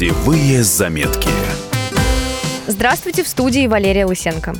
Путевые 0.00 0.62
заметки. 0.62 1.28
Здравствуйте, 2.70 3.24
в 3.24 3.28
студии 3.28 3.66
Валерия 3.66 4.06
Лысенко. 4.06 4.54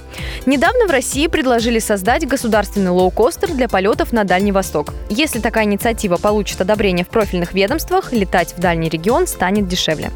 Недавно 0.44 0.88
в 0.88 0.90
России 0.90 1.28
предложили 1.28 1.78
создать 1.78 2.26
государственный 2.26 2.90
лоукостер 2.90 3.52
для 3.52 3.68
полетов 3.68 4.12
на 4.12 4.24
Дальний 4.24 4.50
Восток. 4.50 4.92
Если 5.08 5.38
такая 5.38 5.64
инициатива 5.64 6.16
получит 6.16 6.60
одобрение 6.60 7.04
в 7.04 7.08
профильных 7.08 7.52
ведомствах, 7.52 8.12
летать 8.12 8.54
в 8.56 8.60
дальний 8.60 8.88
регион 8.88 9.28
станет 9.28 9.68
дешевле. 9.68 10.10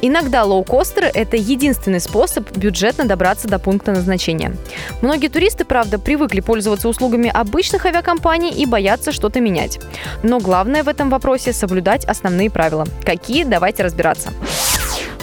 Иногда 0.00 0.44
лоукостеры– 0.44 1.10
это 1.14 1.36
единственный 1.36 1.98
способ 1.98 2.56
бюджетно 2.56 3.04
добраться 3.04 3.48
до 3.48 3.58
пункта 3.58 3.90
назначения. 3.90 4.54
Многие 5.02 5.26
туристы, 5.26 5.64
правда, 5.64 5.98
привыкли 5.98 6.38
пользоваться 6.38 6.88
услугами 6.88 7.30
обычных 7.34 7.84
авиакомпаний 7.84 8.50
и 8.50 8.64
боятся 8.64 9.10
что-то 9.10 9.40
менять. 9.40 9.80
Но 10.22 10.38
главное 10.38 10.84
в 10.84 10.88
этом 10.88 11.10
вопросе– 11.10 11.52
соблюдать 11.54 12.04
основные 12.04 12.48
правила. 12.48 12.86
Какие? 13.04 13.42
Давайте 13.42 13.82
разбираться. 13.82 14.30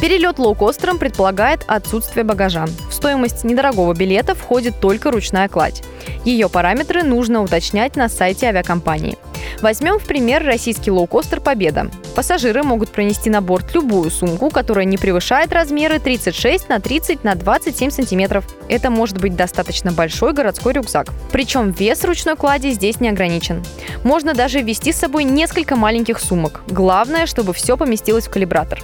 Перелет 0.02 0.40
лоукостером 0.40 0.98
предполагает 0.98 1.64
отсутствие 1.68 2.24
багажа. 2.24 2.66
В 2.90 2.94
стоимость 2.94 3.44
недорогого 3.44 3.94
билета 3.94 4.34
входит 4.34 4.80
только 4.80 5.12
ручная 5.12 5.48
кладь. 5.48 5.84
Ее 6.26 6.50
параметры 6.50 7.04
нужно 7.04 7.44
уточнять 7.44 7.96
на 7.96 8.10
сайте 8.10 8.48
авиакомпании. 8.48 9.20
Возьмем 9.62 10.00
в 10.00 10.06
пример 10.06 10.44
российский 10.44 10.90
лоукостер 10.90 11.40
«Победа». 11.40 11.92
Пассажиры 12.16 12.64
могут 12.64 12.90
пронести 12.90 13.30
на 13.30 13.42
борт 13.42 13.74
любую 13.76 14.10
сумку, 14.10 14.50
которая 14.50 14.86
не 14.86 14.98
превышает 14.98 15.54
размеры 15.54 16.00
36 16.00 16.68
на 16.68 16.80
30 16.80 17.24
на 17.24 17.36
27 17.36 17.92
сантиметров. 17.92 18.46
Это 18.68 18.90
может 18.90 19.20
быть 19.20 19.36
достаточно 19.36 19.92
большой 19.92 20.34
городской 20.34 20.74
рюкзак. 20.74 21.08
Причем 21.32 21.72
вес 21.72 22.04
ручной 22.04 22.36
клади 22.36 22.72
здесь 22.72 23.00
не 23.00 23.10
ограничен. 23.10 23.64
Можно 24.04 24.34
даже 24.34 24.62
ввести 24.62 24.92
с 24.92 24.98
собой 24.98 25.24
несколько 25.24 25.76
маленьких 25.76 26.20
сумок. 26.20 26.62
Главное, 26.68 27.28
чтобы 27.28 27.54
все 27.54 27.78
поместилось 27.78 28.28
в 28.28 28.32
калибратор. 28.32 28.82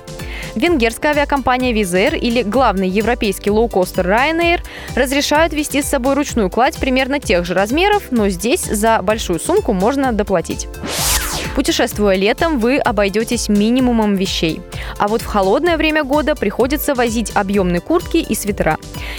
Венгерская 0.56 1.12
авиакомпания 1.12 1.74
Air 1.74 2.18
или 2.18 2.42
главный 2.42 2.88
европейский 2.88 3.52
лоукостер 3.52 4.08
Ryanair 4.08 4.62
разрешают 4.96 5.54
вести 5.54 5.82
с 5.82 5.90
собой 5.90 6.16
ручную 6.16 6.50
кладь 6.50 6.78
примерно 6.78 7.20
тех 7.20 7.46
же 7.46 7.54
размеров, 7.54 8.04
но 8.12 8.30
здесь 8.30 8.64
за 8.64 9.02
большую 9.02 9.40
сумку 9.40 9.74
можно 9.74 10.14
доплатить. 10.14 10.67
Путешествуя 11.58 12.16
летом, 12.16 12.60
вы 12.60 12.78
обойдетесь 12.78 13.50
минимумом 13.50 14.14
вещей. 14.14 14.62
А 15.00 15.08
вот 15.08 15.24
в 15.24 15.26
холодное 15.26 15.76
время 15.76 16.04
года 16.04 16.36
приходится 16.36 16.94
возить 16.94 17.32
объемные 17.34 17.82
куртки 17.82 18.18
и 18.18 18.36
свитера. 18.36 18.78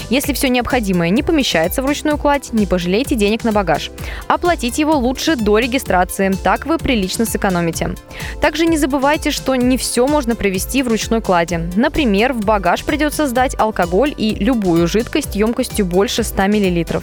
Если 0.09 0.31
все 0.31 0.47
необходимое 0.47 1.09
не 1.09 1.21
помещается 1.21 1.81
в 1.81 1.85
ручную 1.85 2.17
кладь, 2.17 2.53
не 2.53 2.65
пожалейте 2.65 3.15
денег 3.15 3.43
на 3.43 3.51
багаж. 3.51 3.91
Оплатить 4.29 4.77
его 4.77 4.93
лучше 4.93 5.35
до 5.35 5.57
регистрации, 5.57 6.33
так 6.41 6.65
вы 6.65 6.77
прилично 6.77 7.25
сэкономите. 7.25 7.95
Также 8.39 8.67
не 8.67 8.77
забывайте, 8.77 9.31
что 9.31 9.55
не 9.55 9.77
все 9.77 10.07
можно 10.07 10.33
провести 10.33 10.81
в 10.81 10.87
ручной 10.87 11.19
кладе. 11.19 11.69
Например, 11.75 12.31
в 12.31 12.45
багаж 12.45 12.85
придется 12.85 13.27
сдать 13.27 13.59
алкоголь 13.59 14.15
и 14.15 14.35
любую 14.35 14.87
жидкость 14.87 15.35
емкостью 15.35 15.85
больше 15.85 16.23
100 16.23 16.43
мл. 16.43 17.01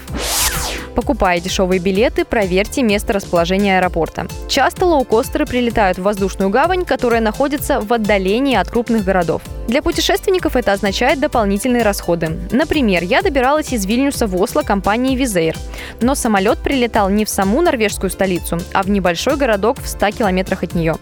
Покупая 0.96 1.40
дешевые 1.40 1.78
билеты, 1.78 2.24
проверьте 2.24 2.82
место 2.82 3.12
расположения 3.12 3.78
аэропорта. 3.78 4.26
Часто 4.48 4.86
лоукостеры 4.86 5.44
прилетают 5.44 5.98
в 5.98 6.02
воздушную 6.02 6.48
гавань, 6.48 6.86
которая 6.86 7.20
находится 7.20 7.80
в 7.80 7.92
отдалении 7.92 8.56
от 8.56 8.70
крупных 8.70 9.04
городов. 9.04 9.42
Для 9.68 9.82
путешественников 9.82 10.56
это 10.56 10.72
означает 10.72 11.20
дополнительные 11.20 11.82
расходы. 11.82 12.38
Например, 12.50 13.02
я 13.02 13.20
добиралась 13.20 13.72
из 13.72 13.84
Вильнюса 13.84 14.26
в 14.26 14.40
Осло 14.40 14.62
компании 14.62 15.16
Визейр, 15.16 15.56
но 16.00 16.14
самолет 16.14 16.60
прилетал 16.60 17.10
не 17.10 17.24
в 17.24 17.28
саму 17.28 17.60
норвежскую 17.60 18.08
столицу, 18.08 18.58
а 18.72 18.82
в 18.82 18.88
небольшой 18.88 19.36
городок 19.36 19.78
в 19.78 19.88
100 19.88 20.12
километрах 20.12 20.62
от 20.62 20.74
нее. 20.74 20.96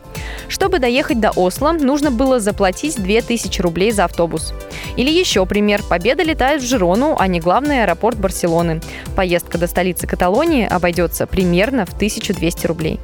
Чтобы 0.48 0.78
доехать 0.78 1.20
до 1.20 1.30
Осло, 1.30 1.72
нужно 1.72 2.10
было 2.10 2.40
заплатить 2.40 3.00
2000 3.00 3.60
рублей 3.60 3.92
за 3.92 4.06
автобус. 4.06 4.54
Или 4.96 5.10
еще 5.10 5.44
пример. 5.46 5.82
Победа 5.82 6.22
летает 6.22 6.62
в 6.62 6.66
Жирону, 6.66 7.16
а 7.18 7.26
не 7.26 7.40
главный 7.40 7.82
аэропорт 7.82 8.18
Барселоны. 8.18 8.80
Поездка 9.14 9.58
до 9.58 9.66
столицы 9.84 10.06
Каталонии 10.06 10.66
обойдется 10.66 11.26
примерно 11.26 11.84
в 11.84 11.92
1200 11.92 12.66
рублей. 12.66 13.00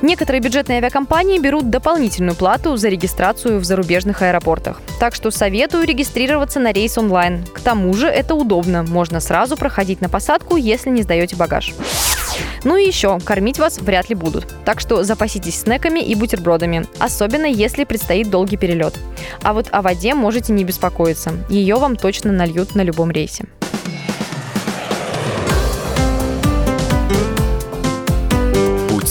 Некоторые 0.00 0.40
бюджетные 0.40 0.78
авиакомпании 0.78 1.40
берут 1.40 1.70
дополнительную 1.70 2.36
плату 2.36 2.76
за 2.76 2.88
регистрацию 2.88 3.58
в 3.58 3.64
зарубежных 3.64 4.22
аэропортах. 4.22 4.80
Так 5.00 5.12
что 5.14 5.32
советую 5.32 5.84
регистрироваться 5.84 6.60
на 6.60 6.72
рейс 6.72 6.96
онлайн. 6.98 7.44
К 7.52 7.60
тому 7.60 7.92
же 7.94 8.06
это 8.06 8.36
удобно. 8.36 8.84
Можно 8.84 9.18
сразу 9.18 9.56
проходить 9.56 10.00
на 10.00 10.08
посадку, 10.08 10.54
если 10.54 10.90
не 10.90 11.02
сдаете 11.02 11.34
багаж. 11.34 11.74
Ну 12.62 12.76
и 12.76 12.86
еще, 12.86 13.18
кормить 13.18 13.58
вас 13.58 13.78
вряд 13.78 14.08
ли 14.08 14.14
будут. 14.14 14.46
Так 14.64 14.78
что 14.78 15.02
запаситесь 15.02 15.60
снеками 15.60 15.98
и 15.98 16.14
бутербродами, 16.14 16.86
особенно 17.00 17.46
если 17.46 17.82
предстоит 17.82 18.30
долгий 18.30 18.56
перелет. 18.56 18.94
А 19.42 19.52
вот 19.52 19.66
о 19.72 19.82
воде 19.82 20.14
можете 20.14 20.52
не 20.52 20.62
беспокоиться. 20.62 21.32
Ее 21.48 21.76
вам 21.76 21.96
точно 21.96 22.30
нальют 22.30 22.76
на 22.76 22.82
любом 22.82 23.10
рейсе. 23.10 23.46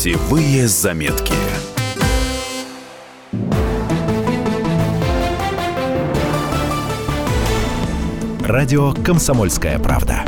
Путевые 0.02 0.68
заметки. 0.68 1.32
Радио 8.44 8.94
«Комсомольская 8.94 9.78
правда». 9.78 10.26